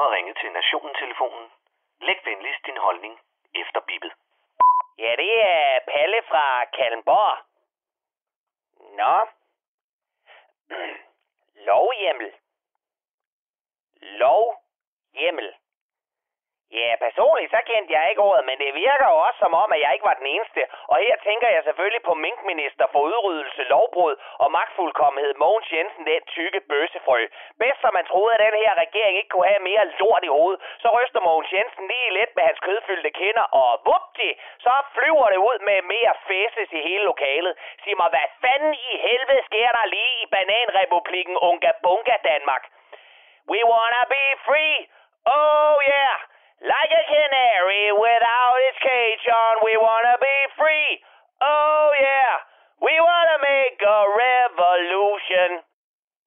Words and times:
har 0.00 0.10
ringet 0.16 0.36
til 0.40 0.52
Nationen-telefonen. 0.52 1.52
Læg 2.00 2.18
venligst 2.24 2.66
din 2.66 2.76
holdning 2.76 3.20
efter 3.54 3.80
bippet. 3.80 4.12
Ja, 4.98 5.16
det 5.16 5.32
er 5.42 5.78
Palle 5.88 6.22
fra 6.28 6.64
Kalmborg. 6.64 7.38
Nå. 9.00 9.16
Lovhjemmel. 11.68 12.32
Lovhjemmel. 14.00 15.54
Ja, 16.78 16.90
personligt 17.06 17.50
så 17.50 17.60
kendte 17.70 17.92
jeg 17.96 18.10
ikke 18.10 18.22
ordet, 18.28 18.44
men 18.48 18.58
det 18.58 18.74
virker 18.74 19.06
jo 19.12 19.16
også 19.26 19.38
som 19.44 19.54
om, 19.62 19.72
at 19.72 19.80
jeg 19.84 19.92
ikke 19.94 20.08
var 20.10 20.20
den 20.20 20.26
eneste. 20.34 20.62
Og 20.92 20.96
her 21.04 21.16
tænker 21.28 21.48
jeg 21.48 21.62
selvfølgelig 21.64 22.02
på 22.02 22.14
minkminister 22.14 22.84
for 22.92 23.00
udryddelse, 23.00 23.62
lovbrud 23.62 24.14
og 24.42 24.52
magtfuldkommenhed 24.52 25.34
Mogens 25.34 25.72
Jensen, 25.72 26.06
den 26.06 26.22
tykke 26.36 26.60
bøssefrø. 26.60 27.20
Bedst 27.58 27.80
som 27.80 27.94
man 27.94 28.06
troede, 28.06 28.34
at 28.34 28.40
den 28.46 28.62
her 28.64 28.74
regering 28.84 29.16
ikke 29.16 29.28
kunne 29.28 29.52
have 29.52 29.68
mere 29.70 29.84
lort 30.00 30.24
i 30.24 30.34
hovedet, 30.36 30.60
så 30.82 30.88
ryster 30.98 31.20
Mogens 31.20 31.52
Jensen 31.52 31.84
lige 31.88 32.10
lidt 32.18 32.32
med 32.36 32.44
hans 32.48 32.60
kødfyldte 32.66 33.10
kinder, 33.10 33.46
og 33.62 33.70
vupti, 33.88 34.30
så 34.64 34.74
flyver 34.94 35.26
det 35.34 35.40
ud 35.48 35.58
med 35.68 35.78
mere 35.94 36.14
fæses 36.28 36.68
i 36.78 36.80
hele 36.88 37.04
lokalet. 37.04 37.54
Sig 37.82 37.96
mig, 38.00 38.08
hvad 38.14 38.28
fanden 38.42 38.74
i 38.74 38.90
helvede 39.06 39.42
sker 39.48 39.70
der 39.76 39.86
lige 39.96 40.14
i 40.22 40.26
bananrepublikken 40.36 41.36
Unga 41.36 41.70
Bunga 41.82 42.16
Danmark? 42.30 42.64
We 43.50 43.60
wanna 43.72 44.02
be 44.14 44.24
free! 44.46 44.76
Oh 45.26 45.76
yeah! 45.88 46.29
Like 46.60 46.92
a 46.92 47.04
canary 47.08 47.88
without 47.96 48.58
its 48.68 48.80
cage 48.84 49.24
on, 49.32 49.54
we 49.64 49.80
wanna 49.80 50.16
be 50.20 50.38
free. 50.60 51.00
Oh 51.40 51.88
yeah, 51.96 52.32
we 52.84 52.94
wanna 53.00 53.38
make 53.40 53.80
a 53.80 54.00
revolution. 54.26 55.64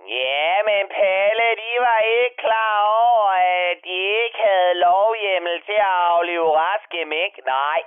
Ja, 0.00 0.62
men 0.64 0.88
Palle, 0.88 1.48
de 1.60 1.72
var 1.80 1.98
ikke 1.98 2.36
klar 2.36 2.76
over, 3.04 3.30
at 3.68 3.76
de 3.84 3.98
ikke 4.24 4.38
havde 4.48 4.74
lovhjemmel 4.74 5.62
til 5.62 5.78
at 5.88 5.96
aflive 6.12 6.48
raske 6.56 7.04
mink. 7.04 7.34
Nej. 7.46 7.82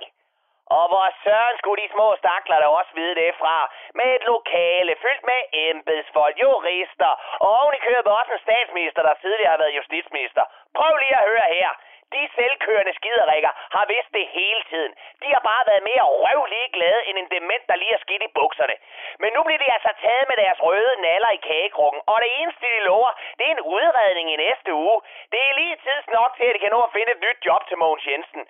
Og 0.76 0.84
hvor 0.88 1.06
søren 1.24 1.58
skulle 1.58 1.82
de 1.82 1.94
små 1.96 2.16
stakler 2.16 2.58
da 2.60 2.66
også 2.66 2.92
vide 2.94 3.14
det 3.14 3.34
fra? 3.42 3.56
Med 3.94 4.08
et 4.16 4.24
lokale 4.32 4.96
fyldt 5.02 5.24
med 5.30 5.40
embedsfolk, 5.52 6.36
jurister, 6.42 7.12
og 7.42 7.48
oven 7.60 7.74
i 7.74 7.84
købet 7.88 8.12
også 8.18 8.32
en 8.32 8.46
statsminister, 8.46 9.02
der 9.02 9.14
tidligere 9.14 9.50
har 9.50 9.62
været 9.62 9.76
justitsminister. 9.80 10.44
Prøv 10.78 10.92
lige 10.96 11.16
at 11.20 11.28
høre 11.30 11.48
her. 11.58 11.70
De 12.14 12.22
selvkørende 12.36 12.94
skiderikker 12.98 13.52
har 13.76 13.84
vidst 13.92 14.12
det 14.18 14.26
hele 14.38 14.62
tiden. 14.70 14.92
De 15.22 15.28
har 15.34 15.42
bare 15.50 15.64
været 15.70 15.88
mere 15.90 16.04
røvlige 16.24 16.68
glade 16.76 17.02
end 17.08 17.16
en 17.18 17.30
dement, 17.34 17.64
der 17.68 17.76
lige 17.82 17.94
er 17.94 18.04
skidt 18.04 18.22
i 18.22 18.34
bukserne. 18.38 18.76
Men 19.22 19.30
nu 19.36 19.40
bliver 19.46 19.62
de 19.64 19.72
altså 19.76 19.92
taget 20.04 20.24
med 20.30 20.36
deres 20.42 20.62
røde 20.66 20.92
naller 21.06 21.30
i 21.30 21.44
kagekrukken, 21.48 22.00
og 22.10 22.16
det 22.24 22.30
eneste, 22.40 22.66
de 22.74 22.80
lover, 22.90 23.10
det 23.38 23.44
er 23.46 23.54
en 23.56 23.66
udredning 23.76 24.26
i 24.34 24.36
næste 24.46 24.70
uge. 24.74 24.96
Det 25.32 25.40
er 25.48 25.58
lige 25.60 25.76
tids 25.86 26.06
nok 26.18 26.30
til, 26.36 26.46
at 26.48 26.54
de 26.54 26.58
kan 26.58 26.74
nå 26.76 26.80
at 26.82 26.94
finde 26.96 27.12
et 27.12 27.20
nyt 27.26 27.38
job 27.48 27.62
til 27.68 27.78
Mogens 27.78 28.06
Jensen. 28.06 28.42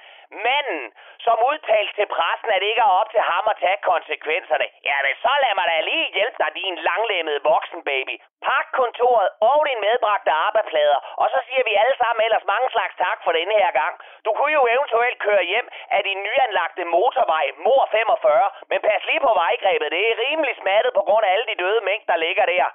Manden, 0.46 0.84
som 1.26 1.36
udtalte 1.50 1.92
til 1.98 2.06
pressen, 2.14 2.50
at 2.54 2.60
det 2.60 2.68
ikke 2.72 2.86
er 2.88 2.96
op 3.00 3.10
til 3.10 3.22
ham 3.30 3.44
at 3.52 3.60
tage 3.64 3.78
konsekvenserne. 3.92 4.66
Ja, 4.88 4.96
men 5.06 5.14
så 5.24 5.32
lad 5.42 5.54
mig 5.58 5.66
da 5.70 5.76
lige 5.90 6.14
hjælpe 6.16 6.38
dig, 6.42 6.50
din 6.60 6.76
langlemmede 6.88 7.40
voksenbaby. 7.52 8.14
Pak 8.48 8.66
kontoret 8.80 9.28
og 9.50 9.58
din 9.68 9.80
medbragte 9.86 10.30
arbejdsplader, 10.46 10.98
og 11.22 11.26
så 11.32 11.38
siger 11.48 11.62
vi 11.68 11.74
alle 11.82 11.96
sammen 12.02 12.24
ellers 12.26 12.44
mange 12.54 12.68
slags 12.74 12.94
tak 13.04 13.18
for 13.24 13.32
denne 13.48 13.64
her 13.64 13.72
gang. 13.82 13.94
Du 14.24 14.30
kunne 14.36 14.52
jo 14.58 14.62
eventuelt 14.74 15.18
køre 15.26 15.44
hjem 15.52 15.68
af 15.96 16.00
din 16.08 16.18
nyanlagte 16.26 16.84
motorvej, 16.84 17.46
Mor 17.64 17.88
45, 17.90 18.50
men 18.70 18.80
pas 18.88 19.02
lige 19.10 19.20
på 19.20 19.32
vejgrebet. 19.42 19.92
Det 19.94 20.02
er 20.10 20.22
rimelig 20.24 20.54
smattet 20.62 20.92
på 20.94 21.02
grund 21.08 21.24
af 21.26 21.32
alle 21.32 21.46
de 21.50 21.60
døde 21.62 21.80
mængder, 21.88 22.12
der 22.12 22.18
ligger 22.26 22.44
der. 22.54 22.66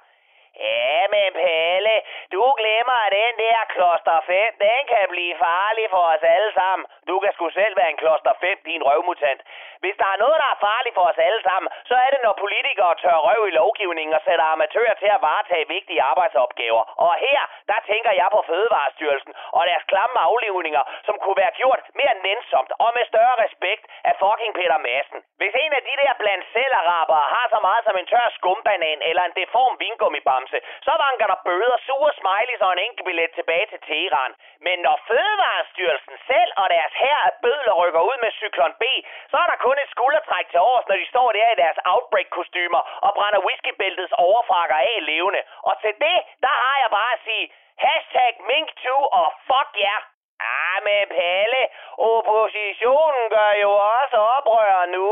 Ja, 0.60 1.06
men 1.14 1.32
Pelle, 1.32 1.96
du 2.32 2.42
glemmer, 2.60 2.98
at 3.06 3.12
den 3.12 3.34
der 3.44 3.60
kloster 3.74 4.18
5, 4.26 4.54
den 4.66 4.80
kan 4.92 5.06
blive 5.08 5.34
farlig 5.46 5.86
for 5.90 6.04
os 6.14 6.22
alle 6.34 6.52
sammen. 6.60 6.86
Du 7.08 7.18
kan 7.22 7.32
sgu 7.32 7.50
selv 7.50 7.76
være 7.76 7.90
en 7.90 8.02
kloster 8.02 8.32
5, 8.40 8.58
din 8.64 8.82
røvmutant. 8.82 9.40
Hvis 9.82 9.96
der 10.02 10.08
er 10.12 10.22
noget, 10.24 10.38
der 10.42 10.50
er 10.54 10.64
farligt 10.70 10.94
for 10.94 11.06
os 11.10 11.18
alle 11.28 11.42
sammen, 11.48 11.68
så 11.88 11.94
er 12.04 12.08
det, 12.14 12.20
når 12.22 12.42
politikere 12.44 12.94
tør 13.02 13.18
røv 13.26 13.40
i 13.48 13.56
lovgivningen 13.60 14.14
og 14.18 14.22
sætter 14.24 14.44
amatører 14.44 14.94
til 15.02 15.10
at 15.16 15.22
varetage 15.28 15.68
vigtige 15.68 16.02
arbejdsopgaver. 16.02 16.82
Og 17.06 17.12
her, 17.14 17.40
der 17.70 17.78
tænker 17.90 18.12
jeg 18.20 18.28
på 18.32 18.40
Fødevarestyrelsen 18.48 19.32
og 19.56 19.62
deres 19.70 19.84
klamme 19.92 20.18
aflivninger, 20.28 20.82
som 21.06 21.18
kunne 21.22 21.38
være 21.42 21.56
gjort 21.60 21.80
mere 22.00 22.14
nænsomt 22.26 22.72
og 22.84 22.90
med 22.96 23.04
større 23.12 23.36
respekt 23.44 23.84
af 24.08 24.14
fucking 24.22 24.54
Peter 24.54 24.78
Madsen. 24.78 25.20
Hvis 25.40 25.54
en 25.64 25.72
af 25.78 25.82
de 25.88 25.94
der 26.02 26.12
blandt 26.22 26.44
selv 26.52 26.74
har 27.34 27.46
så 27.54 27.58
meget 27.66 27.84
som 27.84 27.96
en 27.96 28.06
tør 28.06 28.28
skumbanan 28.38 28.98
eller 29.02 29.22
en 29.24 29.36
deform 29.40 29.74
vingummibamse, 30.44 30.58
så 30.86 30.92
vanker 31.04 31.26
der 31.32 31.38
bøder, 31.48 31.76
sure 31.86 32.12
smileys 32.20 32.60
og 32.66 32.72
en 32.72 32.84
enkelt 32.86 33.06
billet 33.06 33.30
tilbage 33.34 33.66
til 33.66 33.80
Teheran. 33.88 34.32
Men 34.66 34.76
når 34.86 34.96
Fødevarestyrelsen 35.08 36.16
selv 36.30 36.50
og 36.56 36.66
deres 36.70 36.94
her 37.04 37.18
af 37.28 37.32
bødler 37.42 37.74
rykker 37.82 38.00
ud 38.00 38.16
med 38.24 38.30
cyklon 38.40 38.74
B, 38.82 38.84
så 39.30 39.36
er 39.42 39.46
der 39.50 39.64
kun 39.66 39.78
et 39.84 39.90
skuldertræk 39.94 40.46
til 40.50 40.60
års, 40.60 40.88
når 40.88 40.96
de 40.96 41.06
står 41.12 41.32
der 41.32 41.50
i 41.52 41.60
deres 41.62 41.78
outbreak-kostymer 41.84 42.82
og 43.06 43.10
brænder 43.18 43.40
whiskybæltets 43.46 44.12
overfrakker 44.12 44.76
af 44.76 45.06
levende. 45.10 45.42
Og 45.68 45.74
til 45.82 45.94
det, 46.04 46.18
der 46.44 46.54
har 46.62 46.76
jeg 46.82 46.90
bare 46.90 47.12
at 47.12 47.20
sige, 47.28 47.44
hashtag 47.84 48.32
mink2 48.50 48.86
og 49.20 49.26
fuck 49.48 49.72
jer. 49.86 50.00
Yeah 50.00 50.13
med 50.88 51.00
men 51.04 51.08
Palle, 51.16 51.62
oppositionen 52.12 53.24
gør 53.36 53.52
jo 53.64 53.70
også 53.98 54.16
oprør 54.36 54.86
nu. 54.96 55.08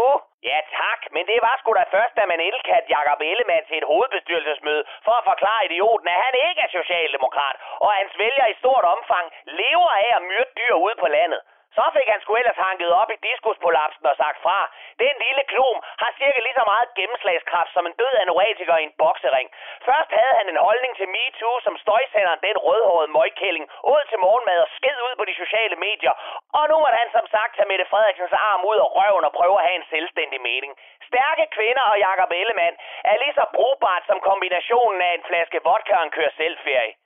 Ja 0.50 0.58
tak, 0.80 1.00
men 1.14 1.24
det 1.30 1.38
var 1.46 1.54
sgu 1.60 1.70
da 1.74 1.84
først, 1.96 2.14
da 2.16 2.24
man 2.26 2.40
elkat 2.40 2.84
Jakob 2.96 3.20
Ellemann 3.30 3.66
til 3.66 3.76
et 3.78 3.90
hovedbestyrelsesmøde 3.92 4.84
for 5.06 5.14
at 5.20 5.28
forklare 5.30 5.64
idioten, 5.68 6.08
at 6.08 6.22
han 6.26 6.34
ikke 6.48 6.60
er 6.66 6.76
socialdemokrat, 6.80 7.56
og 7.84 7.90
hans 7.98 8.12
vælger 8.18 8.46
i 8.46 8.58
stort 8.62 8.84
omfang 8.94 9.26
lever 9.44 9.90
af 10.04 10.08
at 10.16 10.22
myrde 10.30 10.52
dyr 10.58 10.74
ude 10.84 10.96
på 11.02 11.08
landet. 11.16 11.40
Så 11.76 11.84
fik 11.96 12.08
han 12.12 12.20
sgu 12.20 12.32
ellers 12.40 12.64
hanket 12.66 12.90
op 13.00 13.10
i 13.14 13.22
diskuspolapsen 13.28 14.06
og 14.10 14.16
sagt 14.22 14.38
fra. 14.44 14.58
Den 15.04 15.14
lille 15.26 15.44
klom 15.52 15.76
har 16.02 16.10
cirka 16.20 16.40
lige 16.42 16.58
så 16.60 16.64
meget 16.72 16.88
gennemslagskraft 16.98 17.70
som 17.76 17.84
en 17.86 17.98
død 18.00 18.14
anoretiker 18.24 18.76
i 18.78 18.86
en 18.88 18.94
boksering. 19.02 19.48
Først 19.88 20.10
havde 20.18 20.34
han 20.38 20.46
en 20.48 20.62
holdning 20.66 20.92
til 20.96 21.08
MeToo, 21.16 21.54
som 21.66 21.74
støjsenderen 21.84 22.40
den 22.48 22.56
rødhårede 22.66 23.12
møgkælling, 23.16 23.64
ud 23.94 24.02
til 24.10 24.18
morgenmad 24.26 24.58
og 24.64 24.68
sked 24.76 24.98
ud 25.06 25.14
på 25.18 25.24
de 25.30 25.34
sociale 25.42 25.76
medier. 25.86 26.14
Og 26.58 26.64
nu 26.70 26.74
måtte 26.82 27.00
han 27.02 27.10
som 27.16 27.26
sagt 27.34 27.52
tage 27.56 27.68
Mette 27.70 27.86
Frederiksens 27.92 28.34
arm 28.48 28.62
ud 28.70 28.78
og 28.84 28.90
røven 28.98 29.24
og 29.28 29.32
prøve 29.38 29.56
at 29.58 29.66
have 29.66 29.78
en 29.80 29.90
selvstændig 29.94 30.40
mening. 30.50 30.72
Stærke 31.10 31.44
kvinder 31.56 31.84
og 31.92 31.96
Jakob 32.06 32.30
Ellemann 32.40 32.76
er 33.10 33.16
lige 33.22 33.34
så 33.38 33.44
brugbart 33.56 34.02
som 34.06 34.18
kombinationen 34.20 35.00
af 35.08 35.12
en 35.14 35.24
flaske 35.28 35.58
vodka 35.66 35.94
og 35.96 36.04
en 36.04 36.14
kør 36.16 36.30
selvferie. 36.36 37.01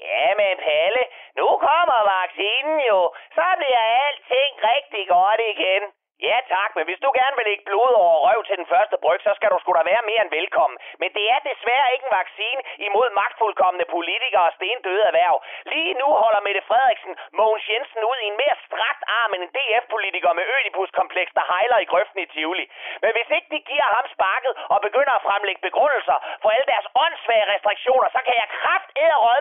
Ja, 0.00 0.34
men 0.40 0.56
Palle, 0.58 1.02
nu 1.36 1.46
kommer 1.66 1.98
vaccinen 2.16 2.80
jo. 2.90 3.00
Så 3.34 3.46
bliver 3.60 3.82
alting 4.04 4.52
rigtig 4.70 5.08
godt 5.08 5.40
igen. 5.54 5.82
Ja 6.26 6.38
tak, 6.54 6.70
men 6.76 6.84
hvis 6.88 7.02
du 7.04 7.10
gerne 7.20 7.36
vil 7.38 7.48
lægge 7.50 7.66
blod 7.68 7.92
over 8.04 8.16
røv 8.26 8.40
til 8.44 8.56
den 8.60 8.70
første 8.72 8.96
bryg, 9.02 9.20
så 9.26 9.32
skal 9.38 9.50
du 9.52 9.58
sgu 9.60 9.70
da 9.74 9.82
være 9.92 10.08
mere 10.10 10.22
end 10.24 10.36
velkommen. 10.38 10.78
Men 11.00 11.10
det 11.16 11.24
er 11.34 11.40
desværre 11.50 11.92
ikke 11.94 12.06
en 12.08 12.18
vaccine 12.20 12.60
imod 12.86 13.08
magtfuldkommende 13.20 13.86
politikere 13.96 14.46
og 14.48 14.54
stendøde 14.58 15.04
erhverv. 15.10 15.36
Lige 15.74 15.94
nu 16.00 16.08
holder 16.22 16.40
Mette 16.46 16.62
Frederiksen 16.68 17.12
Mogens 17.38 17.68
Jensen 17.70 18.02
ud 18.10 18.18
i 18.24 18.26
en 18.30 18.40
mere 18.42 18.56
strakt 18.66 19.02
arm 19.20 19.30
end 19.34 19.42
en 19.46 19.54
DF-politiker 19.56 20.32
med 20.38 20.44
ødipuskompleks, 20.54 21.30
der 21.38 21.44
hejler 21.52 21.78
i 21.84 21.90
grøften 21.92 22.20
i 22.24 22.26
Tivoli. 22.32 22.66
Men 23.02 23.10
hvis 23.16 23.30
ikke 23.36 23.50
de 23.54 23.60
giver 23.70 23.88
ham 23.96 24.06
sparket 24.16 24.52
og 24.74 24.78
begynder 24.86 25.14
at 25.16 25.26
fremlægge 25.28 25.66
begrundelser 25.68 26.16
for 26.42 26.48
alle 26.54 26.68
deres 26.72 26.87
åndssvage 27.18 27.50
restriktioner, 27.54 28.08
så 28.16 28.20
kan 28.26 28.34
jeg 28.42 28.48
kraft 28.58 28.88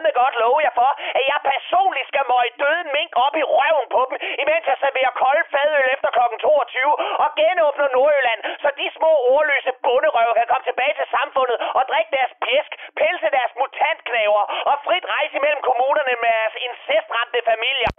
med 0.05 0.13
godt 0.21 0.35
love 0.43 0.59
jer 0.67 0.73
for, 0.81 0.91
at 1.17 1.23
jeg 1.31 1.39
personligt 1.53 2.07
skal 2.11 2.25
møge 2.31 2.51
døde 2.61 2.83
mink 2.97 3.11
op 3.25 3.35
i 3.41 3.43
røven 3.57 3.87
på 3.95 4.01
dem, 4.09 4.15
imens 4.43 4.65
jeg 4.71 4.77
serverer 4.83 5.13
kold 5.23 5.41
fadøl 5.53 5.87
efter 5.95 6.09
kl. 6.15 6.21
22 6.41 6.93
og 7.23 7.29
genåbner 7.39 7.87
Nordjylland, 7.95 8.41
så 8.61 8.69
de 8.79 8.87
små 8.97 9.11
ordløse 9.33 9.71
bunderøve 9.85 10.33
kan 10.39 10.47
komme 10.51 10.65
tilbage 10.69 10.95
til 10.99 11.07
samfundet 11.15 11.57
og 11.77 11.83
drikke 11.91 12.11
deres 12.17 12.33
pæsk, 12.45 12.71
pelse 13.01 13.27
deres 13.37 13.53
mutantknæver 13.59 14.43
og 14.71 14.75
frit 14.85 15.05
rejse 15.15 15.37
mellem 15.45 15.61
kommunerne 15.69 16.15
med 16.23 16.33
deres 16.39 16.55
incestramte 16.67 17.39
familier. 17.51 17.91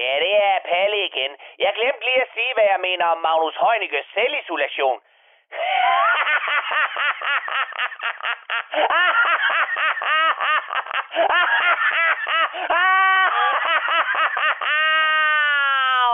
Ja, 0.00 0.12
det 0.24 0.34
er 0.48 0.56
Palle 0.70 0.98
igen. 1.10 1.32
Jeg 1.64 1.72
glemte 1.78 2.04
lige 2.08 2.22
at 2.26 2.32
sige, 2.36 2.52
hvad 2.56 2.66
jeg 2.72 2.80
mener 2.88 3.06
om 3.14 3.18
Magnus 3.26 3.56
Heunicke's 3.64 4.08
selvisolation. 4.16 4.98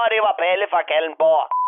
Og 0.03 0.11
det 0.11 0.21
var 0.27 0.35
Palle 0.39 0.67
fra 0.71 0.83
Kallenborg. 0.83 1.62